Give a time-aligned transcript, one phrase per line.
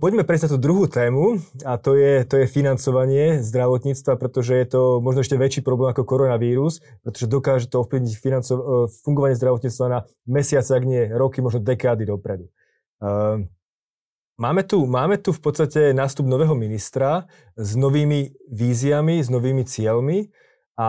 [0.00, 4.66] Poďme prejsť na tú druhú tému a to je, to je financovanie zdravotníctva, pretože je
[4.66, 8.74] to možno ešte väčší problém ako koronavírus, pretože dokáže to ovplyvniť financo- e,
[9.04, 12.48] fungovanie zdravotníctva na mesiace, ak nie roky, možno dekády dopredu.
[13.00, 13.44] Uh,
[14.40, 17.28] Máme tu, máme tu v podstate nástup nového ministra
[17.60, 20.32] s novými víziami, s novými cieľmi
[20.80, 20.86] a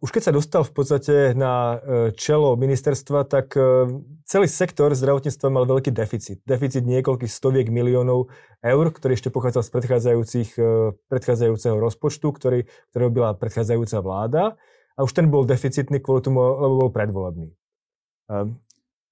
[0.00, 1.76] už keď sa dostal v podstate na e,
[2.16, 3.84] čelo ministerstva, tak e,
[4.24, 6.40] celý sektor zdravotníctva mal veľký deficit.
[6.48, 8.32] Deficit niekoľkých stoviek miliónov
[8.64, 14.42] eur, ktorý ešte pochádzal z predchádzajúcich, e, predchádzajúceho rozpočtu, ktorý, ktorý robila predchádzajúca vláda.
[14.96, 17.52] A už ten bol deficitný kvôli tomu, lebo bol predvolebný.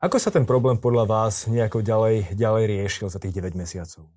[0.00, 4.08] Ako sa ten problém podľa vás nejako ďalej, ďalej riešil za tých 9 mesiacov?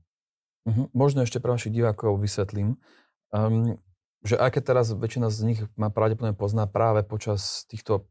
[0.63, 0.87] Uh-huh.
[0.95, 2.79] Možno ešte pre našich divákov vysvetlím.
[3.35, 3.75] Um,
[4.27, 8.05] že aj keď teraz väčšina z nich ma pravdepodobne pozná práve počas týchto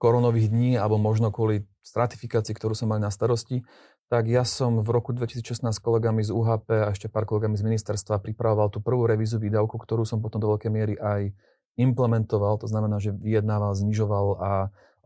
[0.00, 3.66] koronových dní, alebo možno kvôli stratifikácii, ktorú som mal na starosti,
[4.08, 7.66] tak ja som v roku 2016 s kolegami z UHP a ešte pár kolegami z
[7.68, 11.28] ministerstva pripravoval tú prvú revízu výdavku, ktorú som potom do veľkej miery aj
[11.76, 14.50] implementoval, to znamená, že vyjednával, znižoval a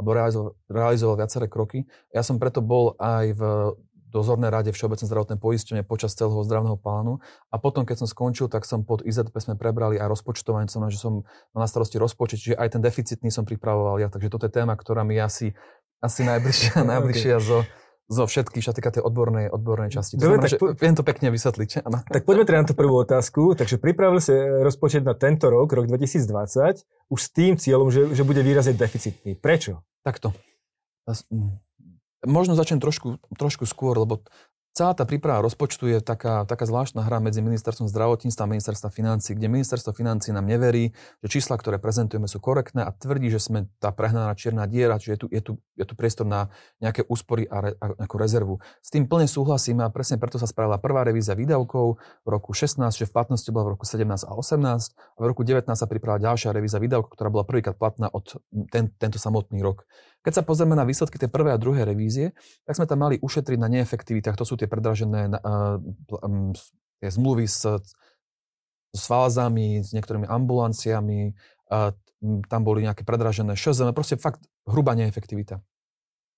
[0.00, 1.84] alebo realizoval, realizoval viaceré kroky.
[2.10, 3.42] Ja som preto bol aj v
[4.12, 7.24] dozornej rade Všeobecnej zdravotnej poistenie počas celého zdravného plánu.
[7.48, 11.00] A potom, keď som skončil, tak som pod IZP sme prebrali aj rozpočtovanie, som, že
[11.00, 11.24] som
[11.56, 14.12] mal na starosti rozpočet, čiže aj ten deficitný som pripravoval ja.
[14.12, 15.56] Takže toto je téma, ktorá mi asi,
[16.04, 17.48] asi najbližšia, najbližšia okay.
[17.48, 17.58] zo,
[18.12, 20.20] zo všetkých, čo týka tej odbornej, odbornej časti.
[20.20, 20.76] Dobre, tak po...
[20.76, 21.88] viem to pekne vysvetliť.
[21.88, 22.04] Ano.
[22.14, 23.56] Tak poďme teda na tú prvú otázku.
[23.56, 28.22] Takže pripravil si rozpočet na tento rok, rok 2020, už s tým cieľom, že, že
[28.22, 29.40] bude výrazne deficitný.
[29.40, 29.80] Prečo?
[30.04, 30.36] Takto.
[32.22, 34.22] Možno začnem trošku, trošku skôr, lebo
[34.72, 39.36] celá tá príprava rozpočtu je taká, taká zvláštna hra medzi ministerstvom zdravotníctva a ministerstva financí,
[39.36, 43.68] kde ministerstvo financí nám neverí, že čísla, ktoré prezentujeme, sú korektné a tvrdí, že sme
[43.78, 46.48] tá prehnaná čierna diera, že je tu, je tu, je tu priestor na
[46.80, 48.64] nejaké úspory a, re, a nejakú rezervu.
[48.80, 52.80] S tým plne súhlasím a presne preto sa spravila prvá revízia výdavkov v roku 16,
[52.96, 54.64] že v platnosti bola v roku 17 a 18
[54.96, 58.40] a v roku 19 sa pripravila ďalšia revízia výdavkov, ktorá bola prvýkrát platná od
[58.72, 59.84] ten, tento samotný rok.
[60.22, 62.30] Keď sa pozrieme na výsledky tej prvej a druhej revízie,
[62.62, 64.38] tak sme tam mali ušetriť na neefektivitách.
[64.38, 65.34] To sú tie predražené
[67.02, 67.66] tie zmluvy s,
[68.94, 71.34] s fázami, s niektorými ambulanciami,
[72.46, 75.58] tam boli nejaké predražené šezeme, proste fakt hrubá neefektivita.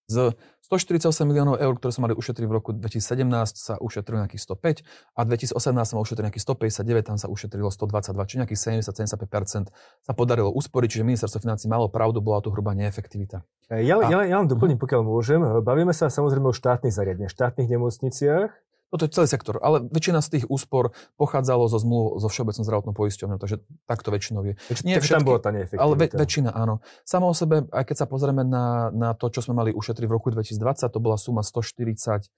[0.05, 4.81] Z 148 miliónov eur, ktoré sme mali ušetriť v roku 2017, sa ušetrilo nejakých 105
[5.13, 9.69] a 2018 sa ušetrilo nejakých 159, tam sa ušetrilo 122, čiže nejakých 70-75%
[10.01, 13.45] sa podarilo usporiť, čiže ministerstvo financí malo pravdu, bola tu hrubá neefektivita.
[13.69, 15.41] Ja, a, ja, ja len doplním, pokiaľ môžem.
[15.61, 18.49] Bavíme sa samozrejme o štátnych zariadeniach, štátnych nemocniciach,
[18.93, 22.95] toto je celý sektor, ale väčšina z tých úspor pochádzalo zo zmluv so Všeobecnou zdravotnou
[22.95, 24.55] poisťovňou, takže takto väčšinou je.
[24.87, 25.51] Nie všetky, tam bola tá.
[25.51, 26.79] Ale väčšina áno.
[27.03, 30.15] Samo o sebe, aj keď sa pozrieme na, na to, čo sme mali ušetriť v
[30.15, 30.55] roku 2020,
[30.91, 32.31] to bola suma 140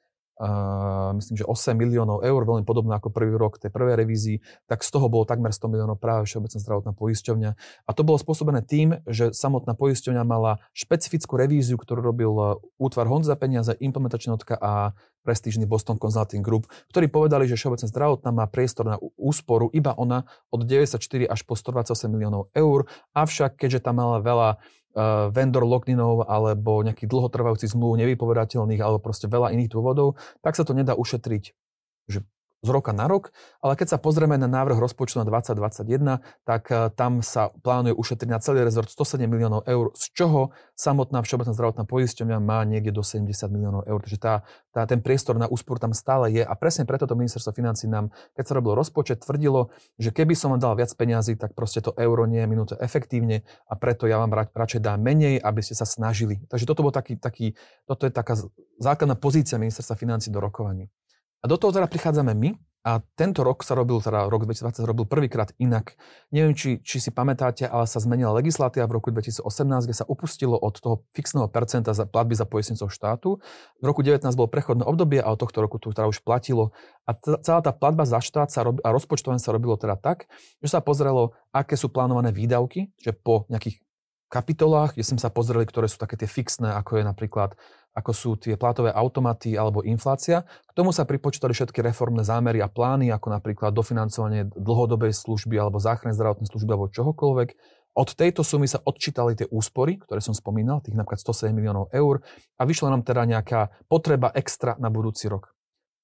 [1.17, 4.37] Myslím, že 8 miliónov eur, veľmi podobné ako prvý rok tej prvej revízii,
[4.69, 7.51] tak z toho bolo takmer 100 miliónov práve Všeobecná zdravotná poisťovňa.
[7.89, 12.45] A to bolo spôsobené tým, že samotná poisťovňa mala špecifickú revíziu, ktorú robil e,
[12.77, 14.93] útvar Honza peniaze, implementačná a
[15.25, 20.29] prestížny Boston Consulting Group, ktorí povedali, že Všeobecná zdravotná má priestor na úsporu iba ona
[20.53, 22.85] od 94 až po 128 miliónov eur,
[23.17, 24.61] avšak keďže tam mala veľa
[25.31, 30.73] vendor lockdownou alebo nejakých dlhotrvajúcich zmluv nevypovedateľných alebo proste veľa iných dôvodov, tak sa to
[30.73, 31.53] nedá ušetriť.
[32.09, 32.25] Že
[32.67, 33.31] z roka na rok,
[33.63, 38.29] ale keď sa pozrieme na návrh rozpočtu na 2021, tak uh, tam sa plánuje ušetriť
[38.29, 43.07] na celý rezort 107 miliónov eur, z čoho samotná Všeobecná zdravotná poisťovňa má niekde do
[43.07, 44.03] 70 miliónov eur.
[44.03, 44.35] Takže tá,
[44.75, 48.11] tá, ten priestor na úspor tam stále je a presne preto to ministerstvo financí nám,
[48.35, 51.95] keď sa robil rozpočet, tvrdilo, že keby som vám dal viac peňazí, tak proste to
[51.97, 55.79] euro nie je minúte efektívne a preto ja vám ra, radšej dám menej, aby ste
[55.79, 56.43] sa snažili.
[56.51, 57.55] Takže toto bol taký, taký,
[57.87, 58.35] toto je taká
[58.77, 60.91] základná pozícia ministerstva financí do rokovaní.
[61.47, 64.91] A do toho teda prichádzame my a tento rok sa robil, teda rok 2020 sa
[64.91, 65.95] robil prvýkrát inak.
[66.35, 69.47] Neviem, či, či si pamätáte, ale sa zmenila legislatíva v roku 2018,
[69.87, 73.39] kde sa upustilo od toho fixného percenta za platby za poistnicov štátu.
[73.79, 76.75] V roku 19 bolo prechodné obdobie a od tohto roku to teda už platilo.
[77.07, 80.27] A t- celá tá platba za štát sa rob- a rozpočtovanie sa robilo teda tak,
[80.59, 83.87] že sa pozrelo, aké sú plánované výdavky, že po nejakých
[84.27, 87.55] kapitolách, kde sme sa pozreli, ktoré sú také tie fixné, ako je napríklad
[87.97, 90.45] ako sú tie plátové automaty alebo inflácia.
[90.69, 95.81] K tomu sa pripočítali všetky reformné zámery a plány, ako napríklad dofinancovanie dlhodobej služby alebo
[95.81, 97.49] záchrannej zdravotnej služby alebo čohokoľvek.
[97.97, 102.21] Od tejto sumy sa odčítali tie úspory, ktoré som spomínal, tých napríklad 107 miliónov eur
[102.61, 105.57] a vyšla nám teda nejaká potreba extra na budúci rok.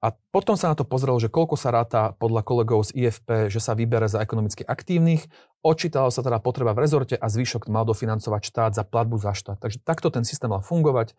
[0.02, 3.62] A potom sa na to pozrelo, že koľko sa ráta podľa kolegov z IFP, že
[3.62, 5.30] sa vybere za ekonomicky aktívnych.
[5.62, 9.62] Očítalo sa teda potreba v rezorte a zvyšok mal dofinancovať štát za platbu za štát.
[9.62, 11.14] Takže takto ten systém mal fungovať.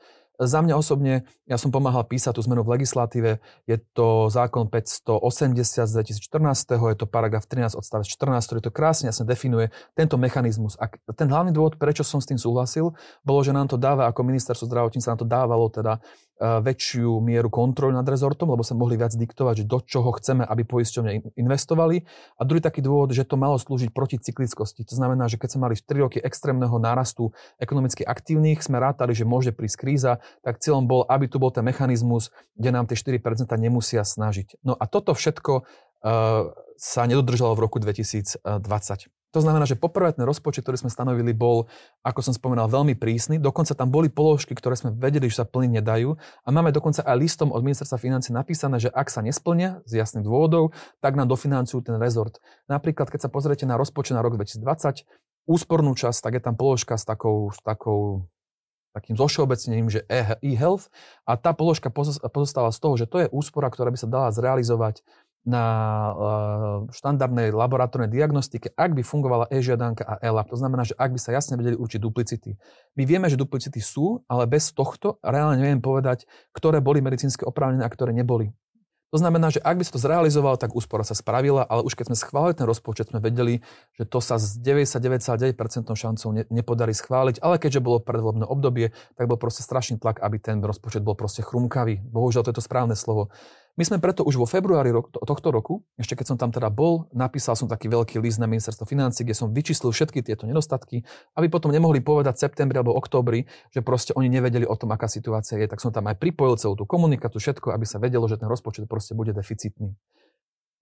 [0.47, 5.87] Za mňa osobne, ja som pomáhal písať tú zmenu v legislatíve, je to zákon 580
[5.87, 10.79] z 2014, je to paragraf 13 odstavec 14, ktorý to krásne jasne definuje tento mechanizmus.
[10.79, 14.23] A ten hlavný dôvod, prečo som s tým súhlasil, bolo, že nám to dáva, ako
[14.23, 15.99] ministerstvo zdravotníctva nám to dávalo teda
[16.43, 20.65] väčšiu mieru kontroly nad rezortom, lebo sa mohli viac diktovať, že do čoho chceme, aby
[20.65, 22.03] poisťovne investovali.
[22.35, 24.83] A druhý taký dôvod, že to malo slúžiť proti cyklickosti.
[24.91, 27.31] To znamená, že keď sme mali 3 roky extrémneho nárastu
[27.61, 30.11] ekonomicky aktívnych, sme rátali, že môže prísť kríza,
[30.41, 33.21] tak cieľom bol, aby tu bol ten mechanizmus, kde nám tie 4%
[33.59, 34.63] nemusia snažiť.
[34.65, 36.49] No a toto všetko uh,
[36.79, 38.41] sa nedodržalo v roku 2020.
[39.33, 41.65] To znamená, že poprvé ten rozpočet, ktorý sme stanovili, bol,
[42.05, 43.41] ako som spomínal, veľmi prísny.
[43.41, 46.13] Dokonca tam boli položky, ktoré sme vedeli, že sa plniť nedajú.
[46.45, 50.29] A máme dokonca aj listom od ministerstva financí napísané, že ak sa nesplnia z jasných
[50.29, 52.37] dôvodov, tak nám dofinancujú ten rezort.
[52.69, 55.01] Napríklad, keď sa pozriete na rozpočet na rok 2020,
[55.49, 58.29] úspornú časť, tak je tam položka s takou, s takou
[58.93, 60.93] takým zošeobecnením, že e- e-health
[61.25, 61.89] a tá položka
[62.29, 65.01] pozostáva z toho, že to je úspora, ktorá by sa dala zrealizovať
[65.43, 66.15] na eh,
[66.95, 70.47] štandardnej laboratórnej diagnostike, ak by fungovala e-žiadanka a e-lab.
[70.47, 72.55] To znamená, že ak by sa jasne vedeli určiť duplicity.
[72.95, 76.23] My vieme, že duplicity sú, ale bez tohto reálne neviem povedať,
[76.55, 78.55] ktoré boli medicínske oprávnené a ktoré neboli.
[79.13, 82.09] To znamená, že ak by sa to zrealizovalo, tak úspora sa spravila, ale už keď
[82.09, 83.61] sme schválili ten rozpočet, sme vedeli,
[83.93, 85.53] že to sa s 99,9%
[85.85, 90.41] šancou ne, nepodarí schváliť, ale keďže bolo predvolebné obdobie, tak bol proste strašný tlak, aby
[90.41, 92.01] ten rozpočet bol proste chrumkavý.
[92.01, 93.29] Bohužiaľ, to je to správne slovo.
[93.73, 94.93] My sme preto už vo februári
[95.25, 98.85] tohto roku, ešte keď som tam teda bol, napísal som taký veľký list na ministerstvo
[98.85, 101.01] financí, kde som vyčíslil všetky tieto nedostatky,
[101.33, 105.09] aby potom nemohli povedať v septembri alebo októbri, že proste oni nevedeli o tom, aká
[105.09, 105.65] situácia je.
[105.65, 108.85] Tak som tam aj pripojil celú tú komunikáciu, všetko, aby sa vedelo, že ten rozpočet
[108.85, 109.97] proste bude deficitný.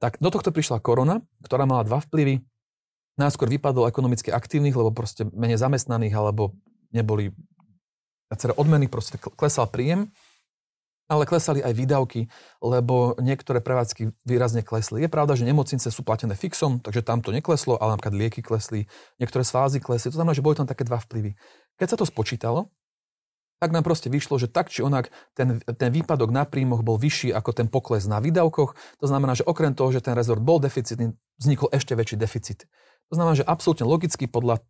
[0.03, 2.43] Tak do tohto prišla korona, ktorá mala dva vplyvy.
[3.15, 6.59] Náskôr vypadlo ekonomicky aktívnych, lebo proste menej zamestnaných, alebo
[6.91, 7.31] neboli
[8.59, 10.11] odmeny, proste klesal príjem
[11.11, 12.31] ale klesali aj výdavky,
[12.63, 15.03] lebo niektoré prevádzky výrazne klesli.
[15.03, 18.87] Je pravda, že nemocnice sú platené fixom, takže tam to nekleslo, ale napríklad lieky klesli,
[19.19, 20.07] niektoré svázy klesli.
[20.07, 21.35] To znamená, že boli tam také dva vplyvy.
[21.75, 22.71] Keď sa to spočítalo,
[23.59, 27.29] tak nám proste vyšlo, že tak či onak ten, ten výpadok na príjmoch bol vyšší
[27.35, 28.73] ako ten pokles na výdavkoch.
[28.73, 32.65] To znamená, že okrem toho, že ten rezort bol deficitný, vznikol ešte väčší deficit.
[33.11, 34.65] To znamená, že absolútne logicky podľa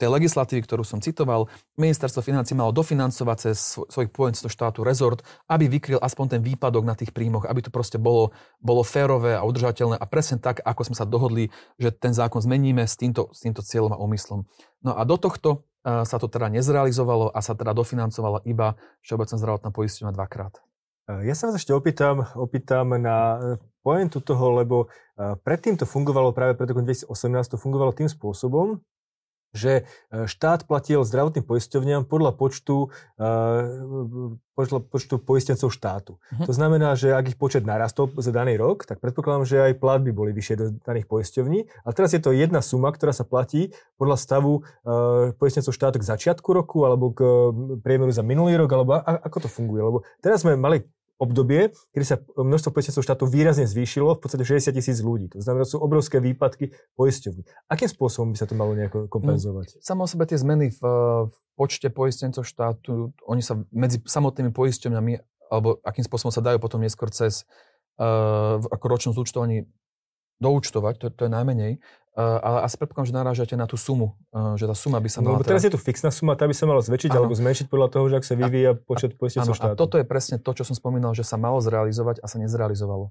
[0.00, 1.46] tej legislatívy, ktorú som citoval,
[1.78, 6.98] ministerstvo financí malo dofinancovať cez svojich pojenstvo štátu rezort, aby vykryl aspoň ten výpadok na
[6.98, 10.96] tých príjmoch, aby to proste bolo, bolo férové a udržateľné a presne tak, ako sme
[10.98, 14.48] sa dohodli, že ten zákon zmeníme s týmto, s týmto cieľom a úmyslom.
[14.82, 18.74] No a do tohto uh, sa to teda nezrealizovalo a sa teda dofinancovala iba
[19.06, 20.58] Všeobecná zdravotná poisťovňa dvakrát.
[21.10, 23.38] Ja sa vás ešte opýtam, opýtam na e,
[23.82, 24.86] pointu toho, lebo
[25.18, 27.10] predtým to fungovalo práve pred rokom 2018,
[27.50, 28.78] to fungovalo tým spôsobom,
[29.52, 32.88] že e, štát platil zdravotným poisťovňam podľa počtu,
[33.20, 36.16] uh, podľa počtu poistencov štátu.
[36.16, 36.46] Uh-huh.
[36.48, 40.10] To znamená, že ak ich počet narastol za daný rok, tak predpokladám, že aj platby
[40.12, 41.68] boli vyššie do daných poisťovní.
[41.84, 46.08] A teraz je to jedna suma, ktorá sa platí podľa stavu uh, poistencov štátu k
[46.08, 47.20] začiatku roku alebo k
[47.84, 49.84] priemeru za minulý rok, alebo ako to funguje.
[49.84, 50.80] Lebo teraz sme mali
[51.20, 55.30] obdobie, kedy sa množstvo poistencov štátu výrazne zvýšilo, v podstate 60 tisíc ľudí.
[55.32, 57.42] To znamená, sú obrovské výpadky poisťovní.
[57.70, 59.78] Akým spôsobom by sa to malo nejako kompenzovať?
[59.78, 60.80] No, samo o sebe tie zmeny v,
[61.28, 65.12] v počte poistencov štátu, oni sa medzi samotnými poisťovňami,
[65.52, 67.44] alebo akým spôsobom sa dajú potom neskôr cez
[68.00, 69.68] uh, ako ročnom zúčtovaní
[70.42, 71.78] doučtovať, to, to je najmenej,
[72.18, 74.12] ale asi predpokladám, že narážate na tú sumu,
[74.60, 75.40] že tá suma by sa no, mala...
[75.40, 75.72] No, teraz teda...
[75.72, 77.24] je tu fixná suma, tá by sa mala zväčšiť ano.
[77.24, 79.72] alebo zmenšiť podľa toho, že ak sa vyvíja počet poistencov štátu.
[79.72, 83.08] A toto je presne to, čo som spomínal, že sa malo zrealizovať a sa nezrealizovalo.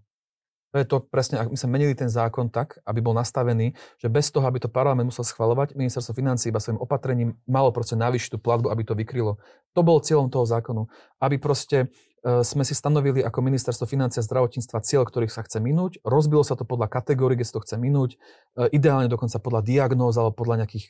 [0.71, 4.07] To je to presne, ak my sme menili ten zákon tak, aby bol nastavený, že
[4.07, 8.38] bez toho, aby to parlament musel schvalovať, ministerstvo financí iba svojim opatrením malo proste navýšiť
[8.38, 9.35] tú platbu, aby to vykrylo.
[9.75, 10.88] To bol cieľom toho zákonu.
[11.19, 15.97] Aby proste sme si stanovili ako ministerstvo financí a zdravotníctva cieľ, ktorých sa chce minúť.
[16.05, 18.21] Rozbilo sa to podľa kategórií, kde sa to chce minúť.
[18.53, 20.85] E, ideálne dokonca podľa diagnóz alebo podľa nejakých,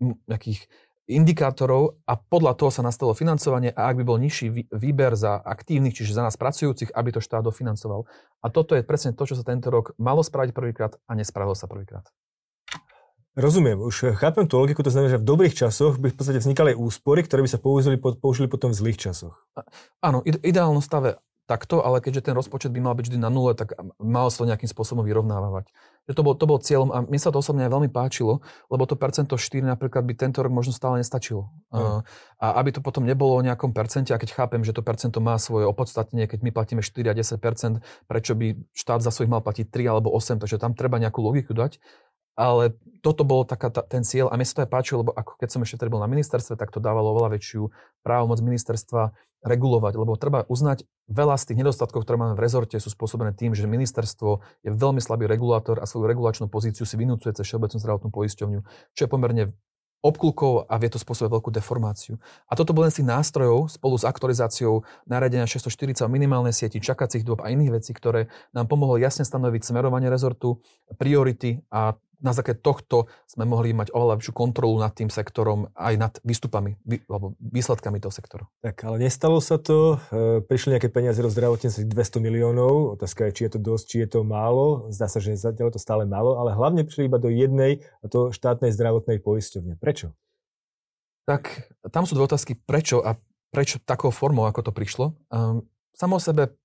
[0.00, 0.60] nejakých
[1.04, 5.92] indikátorov a podľa toho sa nastalo financovanie a ak by bol nižší výber za aktívnych,
[5.92, 8.08] čiže za nás pracujúcich, aby to štát dofinancoval.
[8.40, 11.68] A toto je presne to, čo sa tento rok malo spraviť prvýkrát a nespravilo sa
[11.68, 12.08] prvýkrát.
[13.32, 16.76] Rozumiem, už chápem tú logiku, to znamená, že v dobrých časoch by v podstate vznikali
[16.76, 19.48] úspory, ktoré by sa použili, použili potom v zlých časoch.
[20.04, 21.16] Áno, ideálnom stave
[21.52, 24.48] takto, ale keďže ten rozpočet by mal byť vždy na nule, tak malo sa to
[24.48, 25.68] nejakým spôsobom vyrovnávať.
[26.08, 28.86] Že to, bol, to bol cieľom a mne sa to osobne aj veľmi páčilo, lebo
[28.86, 31.50] to percento 4 napríklad by tento rok možno stále nestačilo.
[31.70, 32.02] Mm.
[32.42, 35.38] A aby to potom nebolo o nejakom percente, a keď chápem, že to percento má
[35.38, 39.66] svoje opodstatnenie, keď my platíme 4 a 10 prečo by štát za svojich mal platiť
[39.70, 41.78] 3 alebo 8, takže tam treba nejakú logiku dať.
[42.38, 45.36] Ale toto bol taká ta, ten cieľ a mne sa to aj páčilo, lebo ako
[45.36, 47.68] keď som ešte vtedy bol na ministerstve, tak to dávalo oveľa väčšiu
[48.06, 49.12] právomoc ministerstva
[49.42, 53.58] regulovať, lebo treba uznať, veľa z tých nedostatkov, ktoré máme v rezorte, sú spôsobené tým,
[53.58, 58.08] že ministerstvo je veľmi slabý regulátor a svoju regulačnú pozíciu si vynúcuje cez Všeobecnú zdravotnú
[58.14, 58.60] poisťovňu,
[58.94, 59.50] čo je pomerne
[60.02, 62.18] obklukov a vie to spôsobiť veľkú deformáciu.
[62.50, 66.82] A toto bol len z tých nástrojov spolu s aktualizáciou nariadenia 640 o minimálnej sieti,
[66.82, 70.58] čakacích dôb a iných vecí, ktoré nám pomohlo jasne stanoviť smerovanie rezortu,
[70.98, 75.94] priority a na základe tohto sme mohli mať oveľa lepšiu kontrolu nad tým sektorom aj
[75.98, 76.78] nad výstupami
[77.10, 78.46] alebo výsledkami toho sektoru.
[78.62, 83.34] Tak ale nestalo sa to, e, prišli nejaké peniaze do zdravotníctva 200 miliónov, otázka je,
[83.34, 86.38] či je to dosť, či je to málo, zdá sa, že zatiaľ to stále málo,
[86.38, 89.74] ale hlavne prišli iba do jednej, a to štátnej zdravotnej poisťovne.
[89.76, 90.14] Prečo?
[91.26, 93.18] Tak tam sú dve otázky, prečo a
[93.52, 95.12] prečo takou formou, ako to prišlo.
[95.28, 96.56] Um, samo o sebe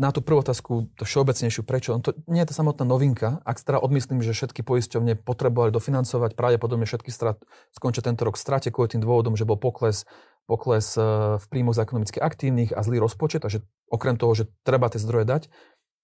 [0.00, 1.92] na tú prvú otázku, to všeobecnejšiu, prečo?
[2.00, 3.44] To nie je to samotná novinka.
[3.44, 7.44] Ak teda odmyslím, že všetky poisťovne potrebovali dofinancovať, pravdepodobne všetky strat,
[7.76, 10.08] skončia tento rok strate kvôli tým dôvodom, že bol pokles,
[10.48, 11.04] pokles e,
[11.36, 13.60] v príjmoch za ekonomicky aktívnych a zlý rozpočet, takže
[13.92, 15.52] okrem toho, že treba tie zdroje dať.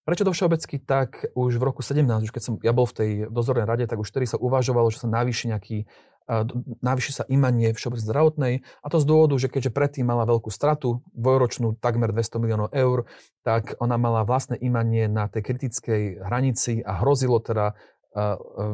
[0.05, 0.77] Prečo do všeobecky?
[0.85, 3.97] Tak už v roku 17, už keď som ja bol v tej dozornej rade, tak
[3.97, 5.89] už vtedy sa uvažovalo, že sa navýši nejaký
[6.83, 11.03] navýši sa imanie všeobecnej zdravotnej a to z dôvodu, že keďže predtým mala veľkú stratu,
[11.15, 13.07] dvojročnú takmer 200 miliónov eur,
[13.47, 17.79] tak ona mala vlastné imanie na tej kritickej hranici a hrozilo teda,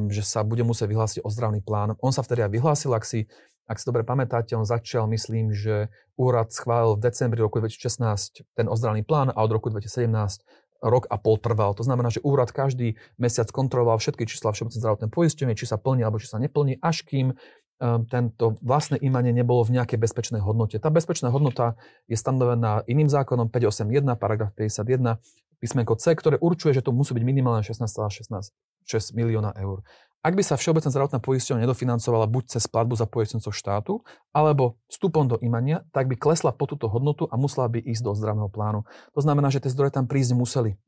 [0.09, 1.99] že sa bude musieť vyhlásiť ozdravný plán.
[2.01, 3.29] On sa vtedy aj vyhlásil, ak si,
[3.69, 8.67] ak si dobre pamätáte, on začal, myslím, že úrad schválil v decembri roku 2016 ten
[8.71, 11.73] ozdravný plán a od roku 2017 rok a pol trval.
[11.79, 16.03] To znamená, že úrad každý mesiac kontroloval všetky čísla všeobecnej zdravotnej poistenie, či sa plní
[16.03, 20.83] alebo či sa neplní, až kým um, tento vlastné imanie nebolo v nejakej bezpečnej hodnote.
[20.83, 21.79] Tá bezpečná hodnota
[22.11, 25.23] je stanovená iným zákonom 581, paragraf 51,
[25.63, 28.51] písmenko C, ktoré určuje, že to musí byť minimálne 16,16
[28.83, 29.87] 6 milióna eur.
[30.23, 35.27] Ak by sa Všeobecná zdravotná poisťovňa nedofinancovala buď cez platbu za poistencov štátu, alebo vstupom
[35.27, 38.87] do imania, tak by klesla po túto hodnotu a musela by ísť do zdravného plánu.
[39.19, 40.79] To znamená, že tie zdroje tam prísť museli.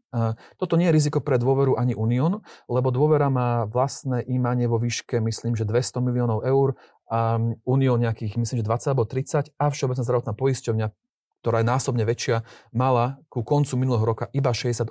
[0.55, 5.19] Toto nie je riziko pre dôveru ani Unión, lebo dôvera má vlastné imanie vo výške,
[5.19, 6.79] myslím, že 200 miliónov eur,
[7.11, 10.87] a Unión nejakých, myslím, že 20 alebo 30 a Všeobecná zdravotná poisťovňa,
[11.45, 12.41] ktorá je násobne väčšia,
[12.73, 14.89] mala ku koncu minulého roka iba 68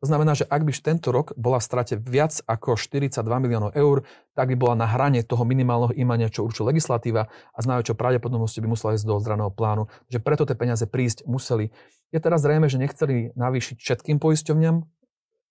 [0.00, 4.08] to znamená, že ak by tento rok bola v strate viac ako 42 miliónov eur,
[4.32, 8.64] tak by bola na hrane toho minimálneho imania, čo určuje legislatíva a znajú, čo pravdepodobnosti
[8.64, 9.92] by musela ísť do ozdravného plánu.
[10.08, 11.68] Že preto tie peniaze prísť museli.
[12.16, 14.88] Je teraz zrejme, že nechceli navýšiť všetkým poisťovňam,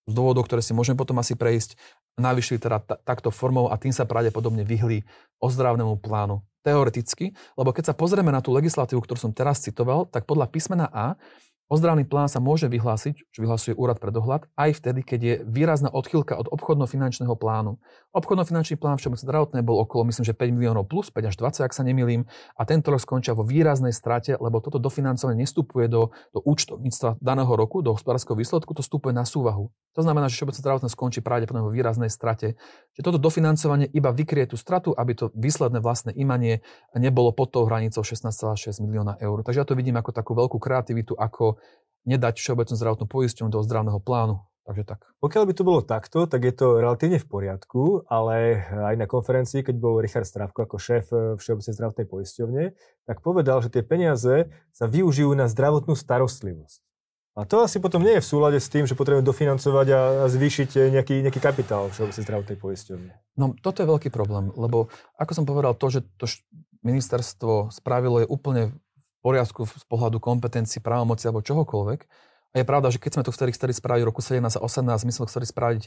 [0.10, 1.78] z dôvodov, ktoré si môžeme potom asi prejsť,
[2.18, 5.06] navýšili teda t- takto formou a tým sa pravdepodobne vyhli
[5.44, 6.42] ozdravnému plánu.
[6.60, 10.92] Teoreticky, lebo keď sa pozrieme na tú legislatívu, ktorú som teraz citoval, tak podľa písmena
[10.92, 11.16] A
[11.70, 15.94] Ozdravný plán sa môže vyhlásiť, čo vyhlasuje úrad pre dohľad, aj vtedy, keď je výrazná
[15.94, 17.78] odchýlka od obchodno-finančného plánu.
[18.10, 21.78] Obchodno-finančný plán všeobecne zdravotné bol okolo, myslím, že 5 miliónov plus, 5 až 20, ak
[21.78, 22.26] sa nemýlim,
[22.58, 27.54] a tento rok skončia vo výraznej strate, lebo toto dofinancovanie nestupuje do, do účtovníctva daného
[27.54, 29.70] roku, do hospodárskeho výsledku, to vstupuje na súvahu.
[29.94, 32.58] To znamená, že všeobecne zdravotné skončí pravdepodobne vo výraznej strate.
[32.98, 36.66] Že toto dofinancovanie iba vykrie tú stratu, aby to výsledné vlastné imanie
[36.98, 39.44] nebolo pod tou hranicou 16,6 milióna eur.
[39.46, 41.59] Takže ja to vidím ako takú veľkú kreativitu, ako
[42.08, 44.42] nedať všeobecnú zdravotnú poisťovňu do zdravného plánu.
[44.70, 45.02] Takže tak.
[45.18, 49.66] Pokiaľ by to bolo takto, tak je to relatívne v poriadku, ale aj na konferencii,
[49.66, 52.64] keď bol Richard Stravko ako šéf eh, Všeobecnej zdravotnej poisťovne,
[53.10, 56.86] tak povedal, že tie peniaze sa využijú na zdravotnú starostlivosť.
[57.34, 60.00] A to asi potom nie je v súlade s tým, že potrebujeme dofinancovať a
[60.30, 63.12] zvýšiť eh, nejaký, nejaký kapitál Všeobecnej zdravotnej poisťovne.
[63.42, 66.30] No toto je veľký problém, lebo ako som povedal, to, že to
[66.86, 68.78] ministerstvo spravilo je úplne
[69.20, 72.00] poriadku z pohľadu kompetencií, právomoci alebo čohokoľvek.
[72.50, 75.06] A je pravda, že keď sme to chceli, chceli spraviť v roku 17 a 18,
[75.06, 75.84] my sme chceli spraviť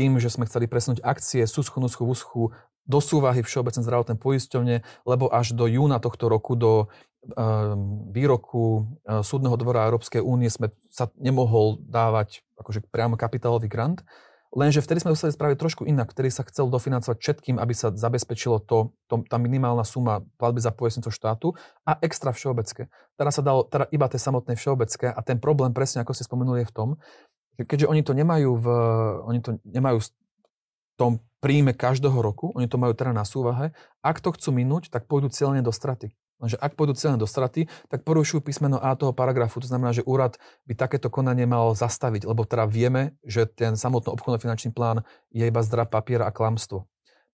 [0.00, 2.56] tým, že sme chceli presunúť akcie Suschu, Nuschu, Vuschu
[2.88, 6.88] do súvahy Všeobecnej zdravotnej poisťovne, lebo až do júna tohto roku, do
[7.36, 14.00] um, výroku uh, Súdneho dvora Európskej únie sme sa nemohol dávať akože priamo kapitálový grant.
[14.56, 18.64] Lenže vtedy sme museli spraviť trošku inak, ktorý sa chcel dofinancovať všetkým, aby sa zabezpečilo
[18.64, 21.52] to, to tá minimálna suma platby za poistnictvo štátu
[21.84, 22.88] a extra všeobecké.
[23.20, 26.64] Teraz sa dalo teda iba tie samotné všeobecké a ten problém, presne ako ste spomenuli,
[26.64, 26.88] je v tom,
[27.60, 28.66] že keďže oni to nemajú v,
[29.28, 30.08] oni to nemajú v
[30.96, 31.12] tom
[31.44, 35.28] príjme každého roku, oni to majú teda na súvahe, ak to chcú minúť, tak pôjdu
[35.28, 36.16] cieľne do straty.
[36.36, 39.60] Lenže ak pôjdu cieľne do straty, tak porušujú písmeno A toho paragrafu.
[39.60, 40.36] To znamená, že úrad
[40.68, 45.60] by takéto konanie mal zastaviť, lebo teda vieme, že ten samotný obchodno-finančný plán je iba
[45.64, 46.84] zdra papiera a klamstvo.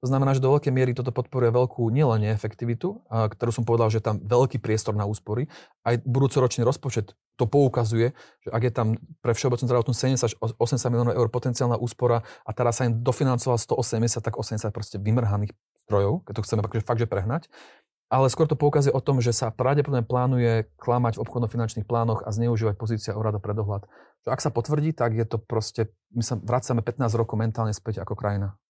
[0.02, 4.02] To znamená, že do veľkej miery toto podporuje veľkú nielen neefektivitu, ktorú som povedal, že
[4.02, 5.46] je tam veľký priestor na úspory.
[5.86, 8.10] Aj budúcoročný rozpočet to poukazuje,
[8.42, 8.88] že ak je tam
[9.22, 13.62] pre všeobecnú zdravotnú 70 až 80 miliónov eur potenciálna úspora a teraz sa im dofinancovala
[13.62, 15.54] 180, tak 80 proste vymrhaných
[15.86, 17.46] strojov, keď to chceme fakt, že prehnať.
[18.12, 22.28] Ale skôr to poukazuje o tom, že sa pravdepodobne plánuje klamať v obchodno-finančných plánoch a
[22.28, 23.88] zneužívať pozícia úrada pre dohľad.
[24.20, 28.04] Čo ak sa potvrdí, tak je to proste, my sa vracame 15 rokov mentálne späť
[28.04, 28.60] ako krajina.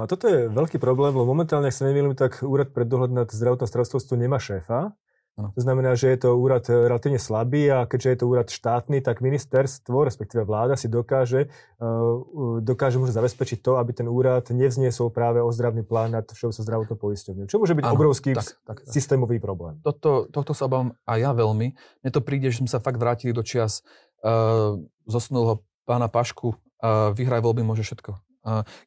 [0.00, 3.12] No a toto je veľký problém, lebo momentálne, ak sa nemýlim, tak úrad pre dohľad
[3.12, 4.96] nad zdravotnou starostlivosťou nemá šéfa.
[5.38, 5.54] Ano.
[5.54, 9.00] To znamená, že je to úrad eh, relatívne slabý a keďže je to úrad štátny,
[9.00, 11.48] tak ministerstvo, respektíve vláda si dokáže,
[11.80, 16.96] uh, dokáže môže zabezpečiť to, aby ten úrad nevzniesol práve ozdravný plán nad všeobecnou zdravotnou
[16.98, 17.46] poisťovňou.
[17.48, 18.90] Čo môže byť ano, obrovský tak, tak, tak.
[18.90, 19.80] systémový problém.
[19.80, 21.66] Toto, tohto sa obávam aj ja veľmi.
[21.76, 23.86] Mne to príde, že sme sa fakt vrátili do čias
[24.26, 24.76] uh,
[25.08, 28.29] zosnulého pána Pašku, uh, vyhraj voľby môže všetko.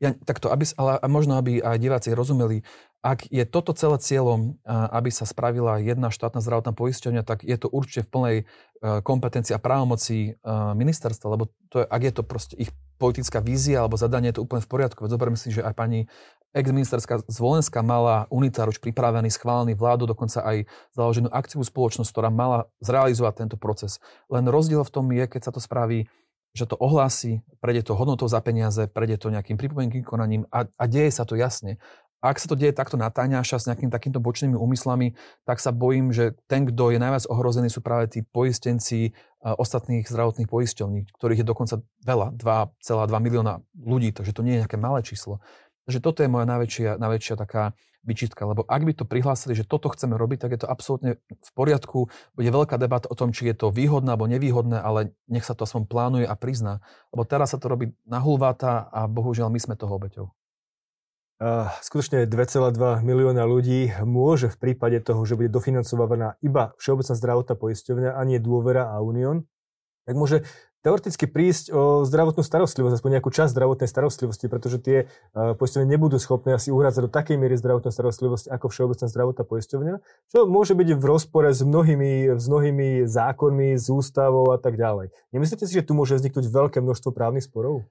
[0.01, 2.65] Ja, takto, aby, ale možno, aby aj diváci rozumeli,
[3.03, 7.67] ak je toto celé cieľom, aby sa spravila jedna štátna zdravotná poisťovňa, tak je to
[7.67, 12.23] určite v plnej uh, kompetencii a právomoci uh, ministerstva, lebo to je, ak je to
[12.23, 15.03] proste ich politická vízia alebo zadanie, je to úplne v poriadku.
[15.03, 16.07] Veď zoberme si, že aj pani
[16.55, 20.63] ex-ministerská Zvolenská mala unitár pripravený, schválený vládu, dokonca aj
[20.95, 23.99] založenú akciovú spoločnosť, ktorá mala zrealizovať tento proces.
[24.31, 26.07] Len rozdiel v tom je, keď sa to spraví
[26.53, 30.83] že to ohlási, prejde to hodnotou za peniaze, prejde to nejakým pripomienkým konaním a, a
[30.85, 31.81] deje sa to jasne.
[32.23, 35.11] Ak sa to deje takto natáňaša s nejakým takýmto bočnými úmyslami,
[35.43, 39.11] tak sa bojím, že ten, kto je najviac ohrozený, sú práve tí poistenci
[39.43, 41.75] ostatných zdravotných poisťovní, ktorých je dokonca
[42.07, 42.79] veľa, 2,2
[43.19, 45.43] milióna ľudí, takže to nie je nejaké malé číslo.
[45.87, 49.87] Takže toto je moja najväčšia, najväčšia taká vyčitka, lebo ak by to prihlásili, že toto
[49.87, 52.11] chceme robiť, tak je to absolútne v poriadku.
[52.35, 55.63] Bude veľká debata o tom, či je to výhodné alebo nevýhodné, ale nech sa to
[55.63, 56.83] aspoň plánuje a prizná.
[57.15, 60.27] Lebo teraz sa to robí na hulváta a bohužiaľ my sme toho obeťou.
[61.83, 68.11] Skutočne 2,2 milióna ľudí môže v prípade toho, že bude dofinancovaná iba Všeobecná zdravotná poisťovňa
[68.15, 69.43] a nie Dôvera a Unión,
[70.03, 70.43] tak môže
[70.83, 76.19] teoreticky prísť o zdravotnú starostlivosť, aspoň nejakú časť zdravotnej starostlivosti, pretože tie uh, poisťovne nebudú
[76.19, 79.95] schopné asi uhrádzať do takej miery zdravotnú starostlivosť ako Všeobecná zdravotná poisťovňa,
[80.35, 85.15] čo môže byť v rozpore s mnohými, s mnohými zákonmi, s ústavou a tak ďalej.
[85.31, 87.87] Nemyslíte si, že tu môže vzniknúť veľké množstvo právnych sporov?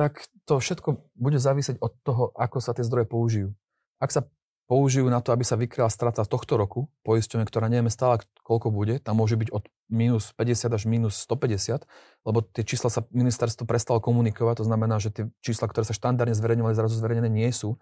[0.00, 3.52] Tak to všetko bude závisieť od toho, ako sa tie zdroje použijú.
[4.00, 4.24] Ak sa
[4.70, 9.02] použijú na to, aby sa vykryla strata tohto roku, poisťovne, ktorá nevieme stále, koľko bude,
[9.02, 11.84] tam môže byť od minus 50 až minus 150,
[12.24, 16.32] lebo tie čísla sa ministerstvo prestalo komunikovať, to znamená, že tie čísla, ktoré sa štandardne
[16.32, 17.76] zverejňovali, zrazu zverejnené nie sú.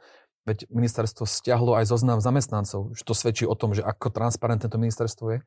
[0.48, 4.80] Veď ministerstvo stiahlo aj zoznam zamestnancov, že to svedčí o tom, že ako transparentné to
[4.80, 5.38] ministerstvo je.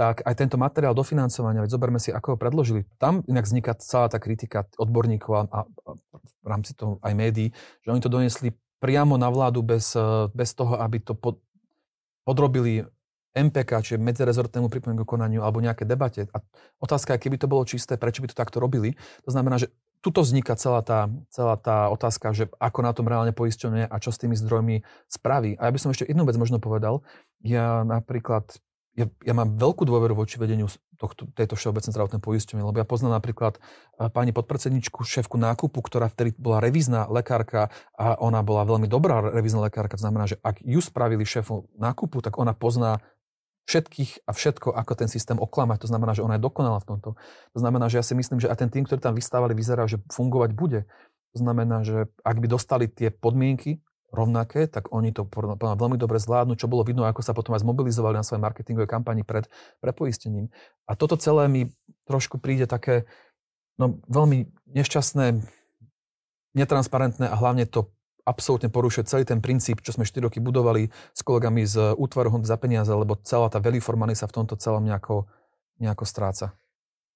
[0.00, 2.88] Tak aj tento materiál dofinancovania, veď zoberme si, ako ho predložili.
[2.96, 7.52] Tam inak vzniká celá tá kritika odborníkov a, a, a v rámci toho aj médií,
[7.84, 10.02] že oni to donesli priamo na vládu bez, eh,
[10.34, 11.38] bez toho, aby to pod,
[12.26, 12.82] podrobili
[13.32, 16.28] MPK, čiže medzirezortnému pripomienku konaniu alebo nejaké debate.
[16.34, 16.42] A
[16.82, 18.92] otázka je, keby to bolo čisté, prečo by to takto robili.
[19.24, 19.72] To znamená, že
[20.04, 24.12] tuto vzniká celá tá, celá tá otázka, že ako na tom reálne poisťovne a čo
[24.12, 25.56] s tými zdrojmi spraví.
[25.56, 27.06] A ja by som ešte jednu vec možno povedal.
[27.40, 28.50] Ja napríklad
[28.92, 30.68] ja, ja mám veľkú dôveru voči vedeniu
[31.02, 36.06] tohto, tejto všeobecnej zdravotnej poisťovne, lebo ja poznám napríklad eh, pani podpredsedničku, šéfku nákupu, ktorá
[36.06, 39.98] vtedy bola revízna lekárka a ona bola veľmi dobrá revízna lekárka.
[39.98, 43.02] To znamená, že ak ju spravili šéfu nákupu, tak ona pozná
[43.66, 45.86] všetkých a všetko, ako ten systém oklamať.
[45.86, 47.14] To znamená, že ona je dokonalá v tomto.
[47.54, 50.02] To znamená, že ja si myslím, že aj ten tým, ktorý tam vystávali, vyzerá, že
[50.10, 50.80] fungovať bude.
[51.32, 53.80] To znamená, že ak by dostali tie podmienky,
[54.12, 58.20] rovnaké, tak oni to veľmi dobre zvládnu, čo bolo vidno, ako sa potom aj zmobilizovali
[58.20, 59.48] na svojej marketingovej kampani pred
[59.80, 60.52] prepoistením.
[60.84, 61.62] A toto celé mi
[62.04, 63.08] trošku príde také
[63.80, 65.40] no, veľmi nešťastné,
[66.52, 67.88] netransparentné a hlavne to
[68.22, 72.54] absolútne porušuje celý ten princíp, čo sme 4 roky budovali s kolegami z útvaru za
[72.54, 75.26] peniaze, lebo celá tá veliformany sa v tomto celom nejako,
[75.82, 76.54] nejako stráca.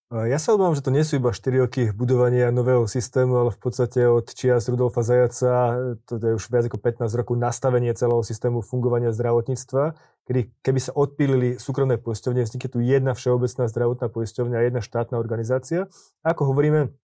[0.07, 3.59] Ja sa obávam, že to nie sú iba 4 roky budovania nového systému, ale v
[3.59, 5.75] podstate od čias Rudolfa Zajaca,
[6.07, 9.99] to je už viac ako 15 rokov nastavenie celého systému fungovania zdravotníctva,
[10.31, 15.19] kedy keby sa odpílili súkromné poisťovne, vznikne tu jedna všeobecná zdravotná poisťovňa a jedna štátna
[15.19, 15.91] organizácia.
[16.23, 16.95] Ako hovoríme,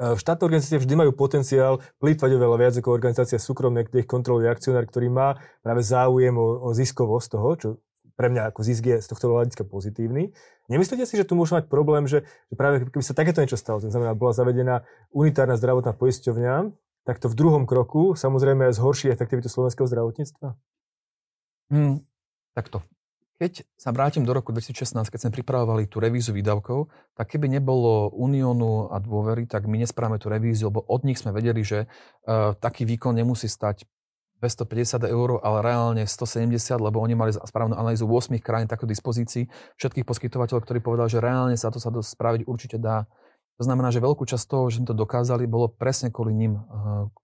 [0.00, 4.88] Štátne organizácie vždy majú potenciál plýtvať oveľa viac ako organizácia súkromné, kde ich kontroluje akcionár,
[4.88, 7.68] ktorý má práve záujem o, o ziskovosť toho, čo
[8.20, 10.36] pre mňa ako zisk je z tohto hľadiska pozitívny.
[10.68, 13.80] Nemyslíte si, že tu môže mať problém, že, že práve keby sa takéto niečo stalo,
[13.80, 16.68] to znamená, bola zavedená unitárna zdravotná poisťovňa,
[17.08, 20.52] tak to v druhom kroku samozrejme zhorší efektivitu slovenského zdravotníctva?
[21.72, 22.04] Hmm,
[22.52, 22.84] takto.
[23.40, 28.12] Keď sa vrátim do roku 2016, keď sme pripravovali tú revíziu výdavkov, tak keby nebolo
[28.12, 32.52] Uniónu a dôvery, tak my nesprávame tú revíziu, lebo od nich sme vedeli, že uh,
[32.60, 33.88] taký výkon nemusí stať
[34.40, 40.08] 250 eur, ale reálne 170, lebo oni mali správnu analýzu 8 krajín takto dispozícií, všetkých
[40.08, 43.04] poskytovateľov, ktorí povedali, že reálne sa to sa to spraviť určite dá.
[43.60, 46.56] To znamená, že veľkú časť toho, že sme to dokázali, bolo presne kvôli ním,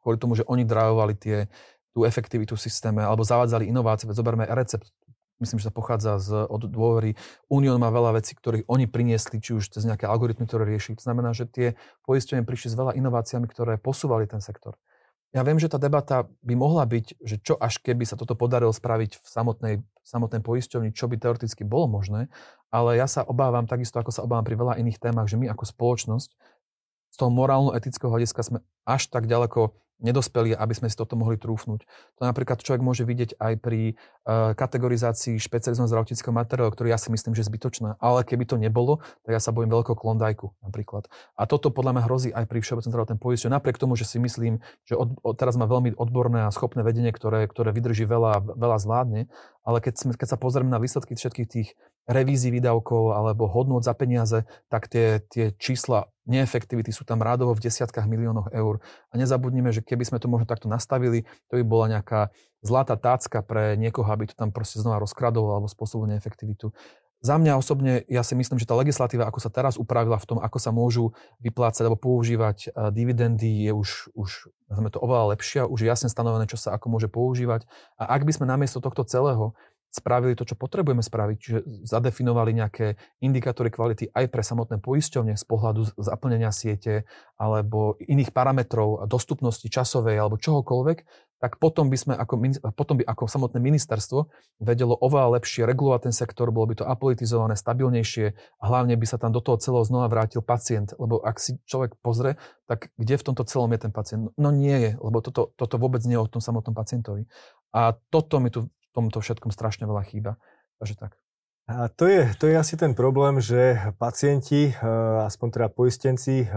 [0.05, 1.49] kvôli tomu, že oni drávovali tie,
[1.97, 4.05] tú efektivitu v systéme alebo zavádzali inovácie.
[4.05, 4.93] Veď zoberme recept,
[5.41, 7.17] myslím, že sa pochádza z, od dôvery.
[7.49, 10.93] Unión má veľa vecí, ktorých oni priniesli, či už cez nejaké algoritmy, ktoré rieši.
[11.01, 11.73] To znamená, že tie
[12.05, 14.77] poistenie prišli s veľa inováciami, ktoré posúvali ten sektor.
[15.35, 18.73] Ja viem, že tá debata by mohla byť, že čo až keby sa toto podarilo
[18.73, 19.75] spraviť v samotnej,
[20.07, 22.31] samotnej poisťovni, čo by teoreticky bolo možné,
[22.71, 25.67] ale ja sa obávam takisto, ako sa obávam pri veľa iných témach, že my ako
[25.67, 26.31] spoločnosť
[27.17, 31.81] z toho morálno-etického hľadiska sme až tak ďaleko nedospeli, aby sme si toto mohli trúfnuť.
[32.21, 37.09] To napríklad človek môže vidieť aj pri uh, kategorizácii špecializovaného zdravotníckého materiálu, ktorý ja si
[37.09, 37.97] myslím, že je zbytočná.
[37.97, 41.09] Ale keby to nebolo, tak ja sa bojím veľkého klondajku napríklad.
[41.33, 43.57] A toto podľa mňa hrozí aj pri všeobecnom zdravotnom poistení.
[43.57, 47.09] Napriek tomu, že si myslím, že od, od, teraz má veľmi odborné a schopné vedenie,
[47.09, 49.33] ktoré, ktoré vydrží veľa, veľa zvládne,
[49.65, 51.69] ale keď, sme, keď sa pozrieme na výsledky všetkých tých
[52.07, 57.67] revízií výdavkov alebo hodnot za peniaze, tak tie, tie čísla neefektivity sú tam rádovo v
[57.67, 58.83] desiatkách miliónoch eur.
[59.11, 62.31] A nezabudnime, že keby sme to možno takto nastavili, to by bola nejaká
[62.63, 66.75] zlatá tácka pre niekoho, aby to tam proste znova rozkradol alebo spôsobil neefektivitu.
[67.25, 70.39] Za mňa osobne, ja si myslím, že tá legislatíva, ako sa teraz upravila v tom,
[70.39, 74.31] ako sa môžu vyplácať alebo používať eh, dividendy, je už, už
[74.93, 77.65] to oveľa lepšia, už je jasne stanovené, čo sa ako môže používať.
[77.97, 79.57] A ak by sme namiesto tohto celého
[79.97, 85.45] spravili to, čo potrebujeme spraviť, čiže zadefinovali nejaké indikátory kvality aj pre samotné poisťovne z
[85.49, 87.09] pohľadu zaplnenia siete
[87.41, 90.99] alebo iných parametrov dostupnosti časovej alebo čohokoľvek,
[91.37, 92.35] tak potom by, sme ako,
[92.73, 94.33] potom by ako samotné ministerstvo
[94.65, 99.21] vedelo oveľa lepšie regulovať ten sektor, bolo by to apolitizované, stabilnejšie a hlavne by sa
[99.21, 103.27] tam do toho celého znova vrátil pacient, lebo ak si človek pozrie, tak kde v
[103.33, 104.33] tomto celom je ten pacient?
[104.41, 107.29] No nie je, lebo toto, toto vôbec nie je o tom samotnom pacientovi.
[107.77, 110.41] A toto mi tu tomto všetkom strašne veľa chýba.
[110.81, 111.21] Takže tak.
[111.67, 114.75] A to je, to je asi ten problém, že pacienti, eh,
[115.27, 116.51] aspoň teda poistenci, eh,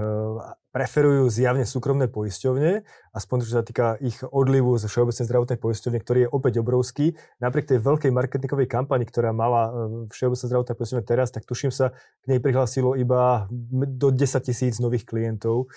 [0.70, 2.86] preferujú zjavne súkromné poisťovne,
[3.18, 7.18] aspoň čo sa týka ich odlivu zo Všeobecnej zdravotnej poisťovne, ktorý je opäť obrovský.
[7.42, 9.74] Napriek tej veľkej marketingovej kampani, ktorá mala eh,
[10.14, 11.90] Všeobecná zdravotná poisťovňa teraz, tak tuším sa
[12.22, 15.74] k nej prihlásilo iba do 10 tisíc nových klientov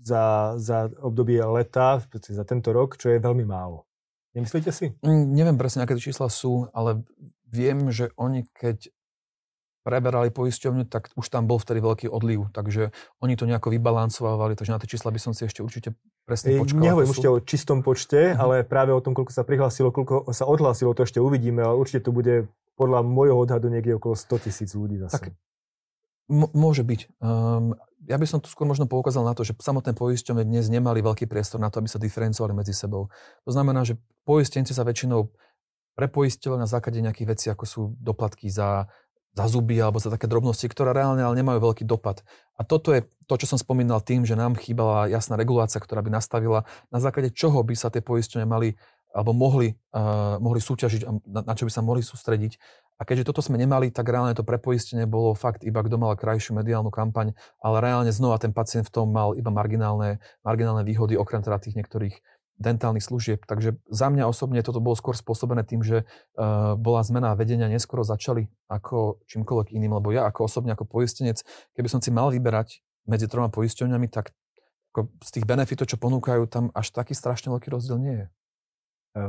[0.00, 3.87] za, za obdobie leta, za tento rok, čo je veľmi málo.
[4.36, 4.92] Nemyslíte si?
[5.00, 7.04] Mm, neviem presne, aké tie čísla sú, ale
[7.48, 8.92] viem, že oni keď
[9.88, 12.92] preberali poisťovňu, tak už tam bol vtedy veľký odliv, takže
[13.24, 15.96] oni to nejako vybalancovali, takže na tie čísla by som si ešte určite
[16.28, 16.84] presne počkal.
[16.84, 18.42] Nehovorím ešte o čistom počte, uh-huh.
[18.42, 22.04] ale práve o tom, koľko sa prihlásilo, koľko sa odhlásilo, to ešte uvidíme, ale určite
[22.04, 25.16] tu bude podľa môjho odhadu niekde okolo 100 tisíc ľudí zase.
[25.16, 25.24] Tak
[26.28, 27.00] M- môže byť.
[27.24, 27.72] Um,
[28.06, 31.26] ja by som tu skôr možno poukázal na to, že samotné poisťovne dnes nemali veľký
[31.26, 33.10] priestor na to, aby sa diferencovali medzi sebou.
[33.42, 35.34] To znamená, že poistenci sa väčšinou
[35.98, 38.86] prepoistili na základe nejakých vecí, ako sú doplatky za,
[39.34, 42.22] za zuby alebo za také drobnosti, ktoré reálne ale nemajú veľký dopad.
[42.54, 46.14] A toto je to, čo som spomínal tým, že nám chýbala jasná regulácia, ktorá by
[46.14, 51.40] nastavila, na základe čoho by sa tie poisťovne mali alebo mohli, uh, mohli súťažiť na,
[51.42, 52.60] na čo by sa mohli sústrediť.
[52.98, 56.58] A keďže toto sme nemali, tak reálne to prepoistenie bolo fakt iba kto mal krajšiu
[56.58, 57.30] mediálnu kampaň,
[57.62, 61.78] ale reálne znova ten pacient v tom mal iba marginálne, marginálne výhody, okrem teda tých
[61.78, 62.18] niektorých
[62.58, 63.46] dentálnych služieb.
[63.46, 68.02] Takže za mňa osobne toto bolo skôr spôsobené tým, že uh, bola zmena vedenia, neskoro
[68.02, 71.46] začali ako čímkoľvek iným, lebo ja ako osobne, ako poistenec,
[71.78, 74.34] keby som si mal vyberať medzi troma poisťovňami, tak
[74.92, 78.26] ako z tých benefitov, čo ponúkajú, tam až taký strašne veľký rozdiel nie je.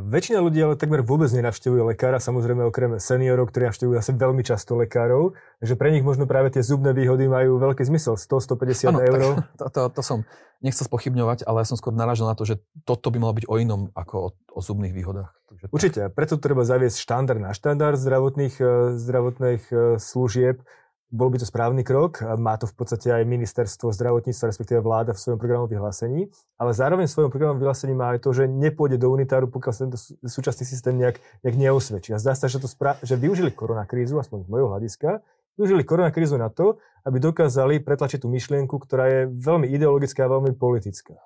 [0.05, 4.77] Väčšina ľudí ale takmer vôbec nenavštevuje lekára, samozrejme okrem seniorov, ktorí navštevujú asi veľmi často
[4.77, 9.21] lekárov, že pre nich možno práve tie zubné výhody majú veľký zmysel, 100-150 eur.
[9.59, 10.23] To, to, to som
[10.63, 13.55] nechcel spochybňovať, ale ja som skôr naražil na to, že toto by malo byť o
[13.59, 15.31] inom ako o, o zubných výhodách.
[15.49, 20.61] Takže Určite, preto treba zaviesť štandard na štandard zdravotných, eh, zdravotných eh, služieb,
[21.09, 25.21] bol by to správny krok, má to v podstate aj ministerstvo zdravotníctva, respektíve vláda v
[25.21, 26.29] svojom programovom vyhlásení,
[26.61, 29.81] ale zároveň v svojom programovom vyhlásení má aj to, že nepôjde do unitáru, pokiaľ sa
[29.89, 32.13] tento súčasný systém nejak, nejak neosvedčí.
[32.13, 35.25] A zdá sa, že, to spra- že využili koronakrízu, aspoň z môjho hľadiska,
[35.57, 40.53] využili koronakrízu na to, aby dokázali pretlačiť tú myšlienku, ktorá je veľmi ideologická a veľmi
[40.53, 41.17] politická.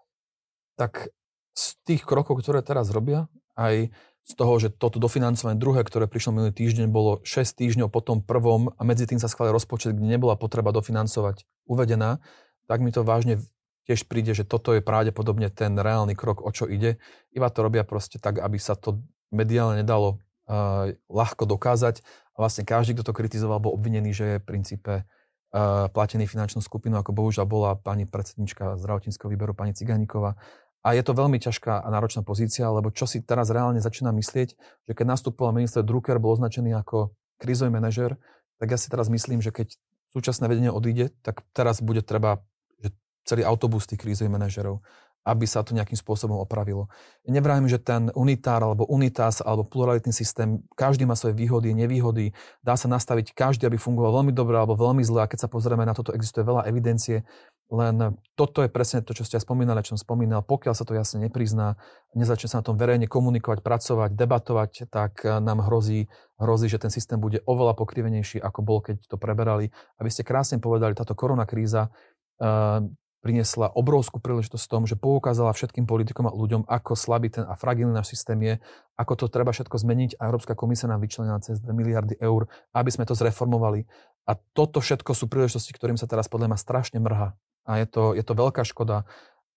[0.80, 1.12] Tak
[1.54, 3.93] z tých krokov, ktoré teraz robia, aj
[4.24, 8.24] z toho, že toto dofinancovanie druhé, ktoré prišlo minulý týždeň, bolo 6 týždňov po tom
[8.24, 12.24] prvom a medzi tým sa schválil rozpočet, kde nebola potreba dofinancovať uvedená,
[12.72, 13.44] tak mi to vážne
[13.84, 17.04] tiež príde, že toto je pravdepodobne ten reálny krok, o čo ide.
[17.36, 22.00] Iba to robia proste tak, aby sa to mediálne nedalo uh, ľahko dokázať
[22.34, 26.64] a vlastne každý, kto to kritizoval, bol obvinený, že je v princípe uh, platený finančnú
[26.64, 30.40] skupinu, ako bohužiaľ bola pani predsednička zdravotníckého výberu, pani Ciganíková
[30.84, 34.50] A je to veľmi ťažká a náročná pozícia, lebo čo si teraz reálne začína myslieť,
[34.84, 38.19] že keď nastupoval minister Drucker, bol označený ako krízový manažer,
[38.60, 39.80] tak ja si teraz myslím, že keď
[40.12, 42.43] súčasné vedenie odíde, tak teraz bude treba
[42.84, 42.91] že
[43.24, 44.84] celý autobus tých krízových manažerov
[45.24, 46.91] aby sa to nejakým spôsobom opravilo.
[47.24, 52.76] Nevrajím, že ten unitár alebo unitas alebo pluralitný systém, každý má svoje výhody, nevýhody, dá
[52.76, 55.96] sa nastaviť každý, aby fungoval veľmi dobre alebo veľmi zle a keď sa pozrieme na
[55.96, 57.24] toto, existuje veľa evidencie,
[57.71, 60.43] len toto je presne to, čo ste spomínali, čo som spomínal.
[60.45, 61.80] Pokiaľ sa to jasne neprizná,
[62.13, 67.17] nezačne sa na tom verejne komunikovať, pracovať, debatovať, tak nám hrozí, hrozí, že ten systém
[67.17, 69.73] bude oveľa pokrivenejší, ako bol, keď to preberali.
[69.97, 72.84] A vy ste krásne povedali, táto korona kríza uh,
[73.23, 77.56] priniesla obrovskú príležitosť v tom, že poukázala všetkým politikom a ľuďom, ako slabý ten a
[77.56, 78.54] fragilný náš systém je,
[78.99, 82.89] ako to treba všetko zmeniť a Európska komisia nám vyčlenila cez 2 miliardy eur, aby
[82.91, 83.88] sme to zreformovali.
[84.28, 87.32] A toto všetko sú príležitosti, ktorým sa teraz podľa mňa strašne mrha.
[87.63, 89.08] A je to, je to veľká škoda.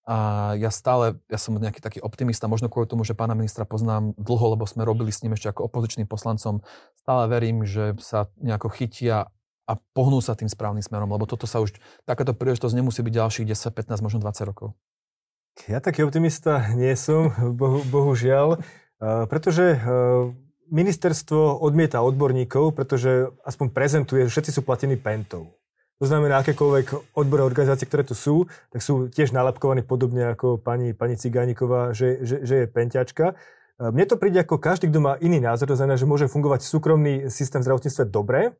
[0.06, 4.14] A ja stále, ja som nejaký taký optimista, možno kvôli tomu, že pána ministra poznám
[4.14, 6.62] dlho, lebo sme robili s ním ešte ako opozičným poslancom,
[6.94, 9.34] stále verím, že sa nejako chytia
[9.66, 11.74] a pohnú sa tým správnym smerom, lebo toto sa už,
[12.06, 14.78] takáto príležitosť nemusí byť ďalších 10, 15, možno 20 rokov.
[15.66, 18.62] Ja taký optimista nie som, bohu, bohužiaľ,
[19.26, 19.82] pretože
[20.70, 25.55] ministerstvo odmieta odborníkov, pretože aspoň prezentuje, že všetci sú platení pentou.
[25.96, 30.92] To znamená, akékoľvek odborové organizácie, ktoré tu sú, tak sú tiež nalepkovaní podobne ako pani,
[30.92, 33.32] pani Cigániková, že, že, že je penťačka.
[33.80, 37.32] Mne to príde ako každý, kto má iný názor, to znamená, že môže fungovať súkromný
[37.32, 38.56] systém zdravotníctva dobre,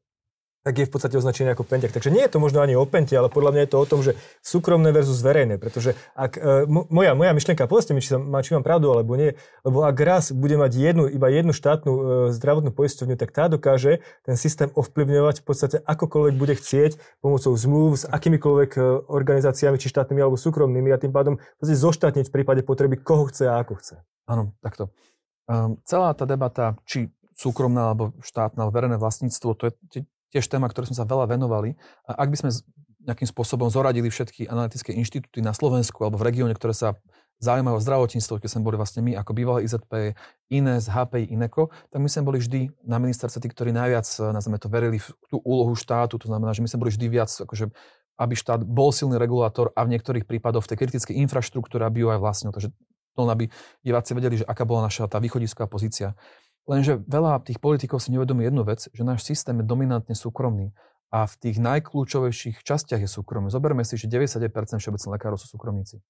[0.66, 1.94] tak je v podstate označený ako penťak.
[1.94, 4.02] Takže nie je to možno ani o pente, ale podľa mňa je to o tom,
[4.02, 5.62] že súkromné versus verejné.
[5.62, 9.38] Pretože ak, e, moja, moja myšlienka, povedzte mi, či, som, či mám pravdu alebo nie,
[9.62, 12.00] lebo ak raz bude mať jednu, iba jednu štátnu e,
[12.34, 18.02] zdravotnú poisťovňu, tak tá dokáže ten systém ovplyvňovať v podstate akokoľvek bude chcieť pomocou zmluv
[18.02, 22.66] s akýmikoľvek e, organizáciami, či štátnymi alebo súkromnými a tým pádom v zoštátniť v prípade
[22.66, 24.02] potreby, koho chce a ako chce.
[24.26, 24.90] Áno, takto.
[25.46, 27.06] Um, celá tá debata, či
[27.38, 30.02] súkromná alebo štátna alebo verejné vlastníctvo, to je
[30.34, 31.78] tiež téma, ktoré sme sa veľa venovali.
[32.06, 32.50] A ak by sme
[33.06, 36.98] nejakým spôsobom zoradili všetky analytické inštitúty na Slovensku alebo v regióne, ktoré sa
[37.38, 40.16] zaujímajú o zdravotníctvo, keď sme boli vlastne my ako bývalé IZP,
[40.48, 44.72] INES, HPI, INECO, tak my sme boli vždy na ministerstve tí, ktorí najviac, nazveme to,
[44.72, 47.68] verili v tú úlohu štátu, to znamená, že my sme boli vždy viac, akože,
[48.16, 52.08] aby štát bol silný regulátor a v niektorých prípadoch v tej kritickej infraštruktúre, aby ju
[52.08, 52.52] aj vlastnil.
[52.56, 52.72] Takže
[53.16, 53.48] to aby
[53.80, 56.12] diváci vedeli, že aká bola naša tá východisková pozícia.
[56.66, 60.74] Lenže veľa tých politikov si neuvedomí jednu vec, že náš systém je dominantne súkromný
[61.14, 63.54] a v tých najkľúčovejších častiach je súkromný.
[63.54, 64.50] Zoberme si, že 99%
[64.82, 66.02] všeobecných lekárov sú súkromníci.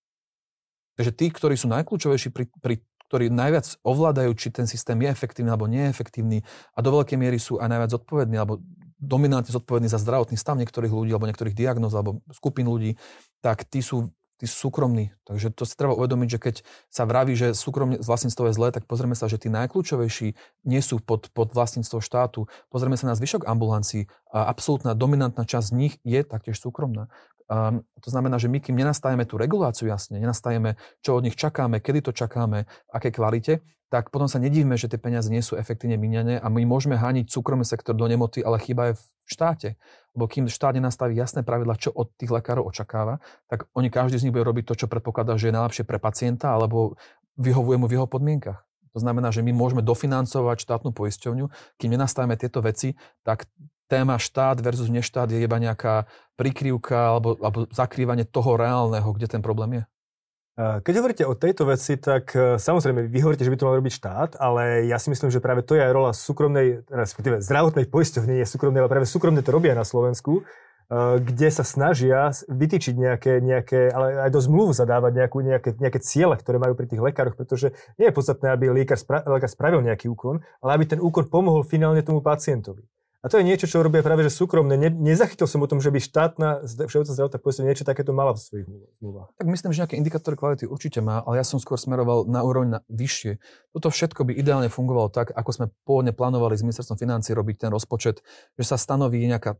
[0.96, 5.52] Takže tí, ktorí sú najkľúčovejší, pri, pri, ktorí najviac ovládajú, či ten systém je efektívny
[5.52, 6.40] alebo neefektívny
[6.72, 8.64] a do veľkej miery sú aj najviac zodpovední alebo
[8.96, 12.96] dominantne zodpovední za zdravotný stav niektorých ľudí alebo niektorých diagnóz alebo skupín ľudí,
[13.44, 15.12] tak tí sú tí sú súkromní.
[15.24, 16.54] Takže to si treba uvedomiť, že keď
[16.92, 20.28] sa vraví, že súkromne vlastníctvo je zlé, tak pozrieme sa, že tí najkľúčovejší
[20.68, 22.48] nie sú pod, pod vlastníctvo štátu.
[22.68, 27.08] Pozrieme sa na zvyšok ambulancií a absolútna dominantná časť z nich je taktiež súkromná.
[27.46, 31.78] Um, to znamená, že my kým nenastavíme tú reguláciu jasne, nenastavíme, čo od nich čakáme,
[31.78, 33.54] kedy to čakáme, v akej kvalite,
[33.86, 37.30] tak potom sa nedívme, že tie peniaze nie sú efektívne míňané a my môžeme hániť
[37.30, 39.68] súkromný sektor do nemoty, ale chyba je v štáte.
[40.18, 44.26] Lebo kým štát nenastaví jasné pravidla, čo od tých lekárov očakáva, tak oni každý z
[44.26, 46.98] nich bude robiť to, čo predpokladá, že je najlepšie pre pacienta alebo
[47.38, 48.66] vyhovuje mu v jeho podmienkach.
[48.96, 51.46] To znamená, že my môžeme dofinancovať štátnu poisťovňu,
[51.78, 53.44] kým nenastavíme tieto veci, tak
[53.86, 59.42] téma štát versus neštát je iba nejaká prikrývka alebo, alebo zakrývanie toho reálneho, kde ten
[59.42, 59.84] problém je.
[60.56, 63.92] Keď hovoríte o tejto veci, tak e, samozrejme, vy hovoríte, že by to mal robiť
[63.92, 68.40] štát, ale ja si myslím, že práve to je aj rola súkromnej, respektíve zdravotnej poisťovne,
[68.40, 70.42] nie súkromnej, ale práve súkromné to robia na Slovensku, e,
[71.20, 76.40] kde sa snažia vytýčiť nejaké, nejaké ale aj do zmluv zadávať nejakú, nejaké, nejaké ciele,
[76.40, 80.08] ktoré majú pri tých lekároch, pretože nie je podstatné, aby lekár, spra- lekár spravil nejaký
[80.08, 82.88] úkon, ale aby ten úkon pomohol finálne tomu pacientovi.
[83.24, 84.76] A to je niečo, čo robia práve že súkromné.
[84.76, 88.40] Ne, nezachytil som o tom, že by štátna všeobecná zdravotná poisťovňa niečo takéto mala v
[88.40, 88.66] svojich
[89.00, 89.28] zmluvách.
[89.40, 92.78] Tak myslím, že nejaké indikátory kvality určite má, ale ja som skôr smeroval na úroveň
[92.78, 93.40] na vyššie.
[93.72, 97.70] Toto všetko by ideálne fungovalo tak, ako sme pôvodne plánovali s ministerstvom financí robiť ten
[97.72, 98.20] rozpočet,
[98.60, 99.56] že sa stanoví nejaká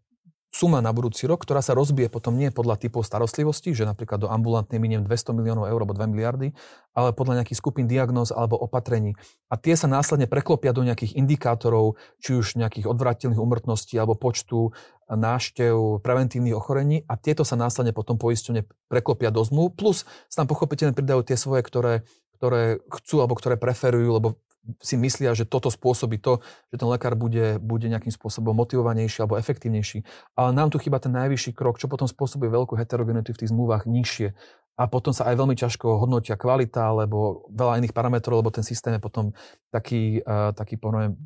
[0.56, 4.32] suma na budúci rok, ktorá sa rozbije potom nie podľa typov starostlivosti, že napríklad do
[4.32, 6.56] ambulantnej miniem 200 miliónov eur alebo 2 miliardy,
[6.96, 9.12] ale podľa nejakých skupín diagnóz alebo opatrení.
[9.52, 14.72] A tie sa následne preklopia do nejakých indikátorov, či už nejakých odvratilných umrtností alebo počtu
[15.12, 20.50] náštev preventívnych ochorení a tieto sa následne potom poisťovne preklopia do zmluv, plus sa tam
[20.50, 22.08] pochopiteľne pridajú tie svoje, ktoré,
[22.40, 24.40] ktoré chcú alebo ktoré preferujú, lebo
[24.82, 26.42] si myslia, že toto spôsobí to,
[26.74, 30.02] že ten lekár bude, bude nejakým spôsobom motivovanejší alebo efektívnejší.
[30.34, 33.86] Ale nám tu chýba ten najvyšší krok, čo potom spôsobuje veľkú heterogenitu v tých zmluvách
[33.86, 34.28] nižšie.
[34.76, 38.92] a potom sa aj veľmi ťažko hodnotia kvalita alebo veľa iných parametrov, lebo ten systém
[38.92, 39.32] je potom
[39.72, 41.16] taký, uh, taký poviem,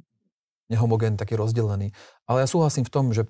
[0.71, 1.91] nehomogén, taký rozdelený.
[2.31, 3.27] Ale ja súhlasím v tom, že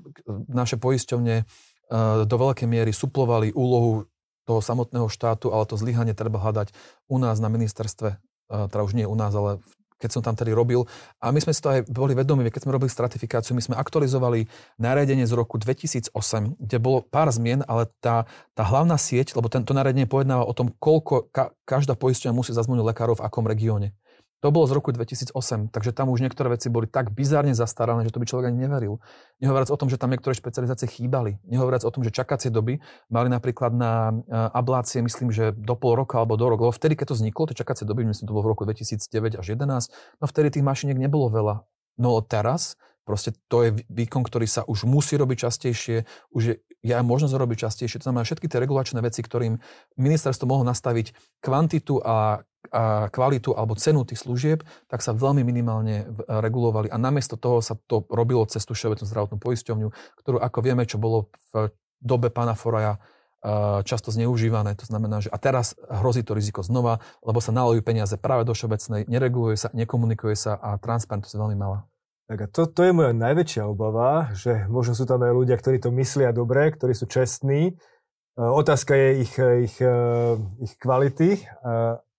[0.53, 4.05] naše poisťovne uh, do veľkej miery suplovali úlohu
[4.45, 6.75] toho samotného štátu, ale to zlyhanie treba hľadať
[7.09, 8.19] u nás na ministerstve,
[8.51, 9.63] teda už nie u nás, ale
[10.01, 10.89] keď som tam tedy robil.
[11.21, 14.49] A my sme si to aj boli vedomi, keď sme robili stratifikáciu, my sme aktualizovali
[14.81, 16.11] nariadenie z roku 2008,
[16.57, 18.25] kde bolo pár zmien, ale tá,
[18.57, 22.83] tá hlavná sieť, lebo tento nariadenie pojednáva o tom, koľko ka, každá poisťovňa musí zazmúniť
[22.83, 23.93] lekárov v akom regióne.
[24.41, 25.37] To bolo z roku 2008,
[25.69, 29.05] takže tam už niektoré veci boli tak bizárne zastarané, že to by človek ani neveril.
[29.37, 31.37] Nehovoriac o tom, že tam niektoré špecializácie chýbali.
[31.45, 32.81] Nehovoriac o tom, že čakacie doby
[33.13, 36.73] mali napríklad na e, ablácie, myslím, že do pol roka alebo do rok.
[36.73, 39.93] Vtedy, keď to vzniklo, tie čakacie doby, myslím, to bolo v roku 2009 až 2011,
[40.21, 41.55] no vtedy tých mašiniek nebolo veľa.
[42.01, 46.93] No teraz Proste to je výkon, ktorý sa už musí robiť častejšie, už je, je
[46.97, 48.01] aj možnosť robiť častejšie.
[48.01, 49.61] To znamená, všetky tie regulačné veci, ktorým
[50.01, 51.13] ministerstvo mohlo nastaviť
[51.45, 52.41] kvantitu a
[52.71, 56.93] a kvalitu alebo cenu tých služieb, tak sa veľmi minimálne regulovali.
[56.93, 59.89] A namiesto toho sa to robilo cez tú všeobecnú zdravotnú poisťovňu,
[60.21, 63.01] ktorú ako vieme, čo bolo v dobe pána Foraja
[63.89, 64.77] často zneužívané.
[64.77, 68.53] To znamená, že a teraz hrozí to riziko znova, lebo sa nalojú peniaze práve do
[68.53, 71.89] všeobecnej, nereguluje sa, nekomunikuje sa a transparentnosť je veľmi malá.
[72.31, 75.83] Tak a to, to je moja najväčšia obava, že možno sú tam aj ľudia, ktorí
[75.83, 77.75] to myslia dobre, ktorí sú čestní.
[78.39, 79.77] Otázka je ich, ich,
[80.63, 81.43] ich kvality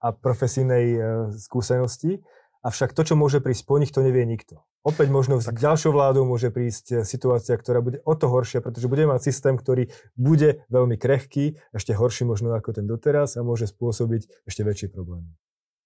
[0.04, 1.00] a profesijnej
[1.40, 2.20] skúsenosti.
[2.60, 4.60] Avšak to, čo môže prísť po nich, to nevie nikto.
[4.84, 9.16] Opäť možno s ďalšou vládou môže prísť situácia, ktorá bude o to horšia, pretože budeme
[9.16, 14.44] mať systém, ktorý bude veľmi krehký, ešte horší možno ako ten doteraz a môže spôsobiť
[14.44, 15.32] ešte väčšie problémy.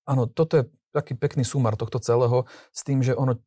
[0.09, 0.63] Áno, toto je
[0.97, 3.37] taký pekný súmar tohto celého s tým, že ono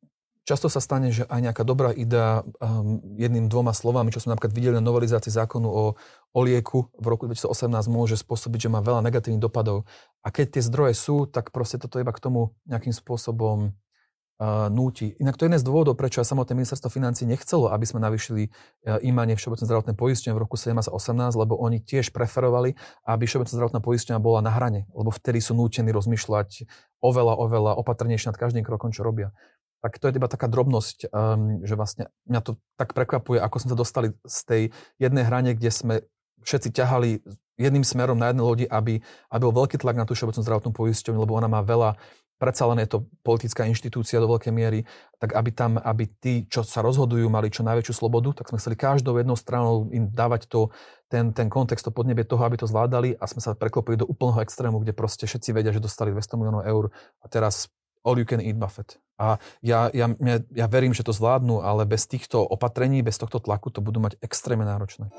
[0.49, 4.57] Často sa stane, že aj nejaká dobrá idea um, jedným, dvoma slovami, čo sme napríklad
[4.57, 5.93] videli na novelizácii zákonu o,
[6.33, 9.85] o lieku v roku 2018, môže spôsobiť, že má veľa negatívnych dopadov.
[10.25, 15.13] A keď tie zdroje sú, tak proste toto iba k tomu nejakým spôsobom uh, núti.
[15.21, 18.49] Inak to je jeden z dôvodov, prečo aj samotné ministerstvo financí nechcelo, aby sme navýšili
[18.49, 22.73] uh, imanie Všeobecné zdravotné poistenie v roku 17 a 18, lebo oni tiež preferovali,
[23.05, 26.65] aby Všeobecná zdravotná poistenia bola na hrane, lebo vtedy sú nútení rozmýšľať
[27.05, 29.37] oveľa, oveľa opatrnejšie nad každým krokom, čo robia
[29.79, 33.71] tak to je iba taká drobnosť, um, že vlastne mňa to tak prekvapuje, ako sme
[33.75, 34.63] sa dostali z tej
[34.99, 35.95] jednej hrane, kde sme
[36.43, 37.23] všetci ťahali
[37.59, 41.19] jedným smerom na jednej lodi, aby, aby bol veľký tlak na tú všeobecnú zdravotnú poisťovňu,
[41.19, 41.99] lebo ona má veľa,
[42.39, 44.87] predsa len je to politická inštitúcia do veľkej miery,
[45.19, 48.79] tak aby tam, aby tí, čo sa rozhodujú, mali čo najväčšiu slobodu, tak sme chceli
[48.79, 50.71] každou jednou stranou im dávať to,
[51.11, 54.39] ten, ten kontext, to podnebie toho, aby to zvládali a sme sa preklopili do úplného
[54.47, 57.67] extrému, kde proste všetci vedia, že dostali 200 miliónov eur a teraz
[58.09, 58.97] all you can eat buffet.
[59.19, 63.43] A ja, ja, ja, ja verím, že to zvládnu, ale bez týchto opatrení, bez tohto
[63.43, 65.11] tlaku to budú mať extrémne náročné.